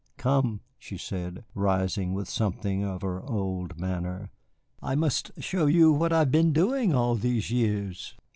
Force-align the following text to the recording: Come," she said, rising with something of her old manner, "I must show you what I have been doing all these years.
Come," 0.17 0.61
she 0.79 0.97
said, 0.97 1.45
rising 1.53 2.15
with 2.15 2.27
something 2.27 2.83
of 2.83 3.03
her 3.03 3.21
old 3.23 3.79
manner, 3.79 4.31
"I 4.81 4.95
must 4.95 5.29
show 5.39 5.67
you 5.67 5.91
what 5.91 6.11
I 6.11 6.17
have 6.17 6.31
been 6.31 6.53
doing 6.53 6.91
all 6.91 7.13
these 7.13 7.51
years. 7.51 8.15